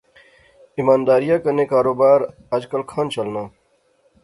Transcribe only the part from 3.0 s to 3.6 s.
چلنا؟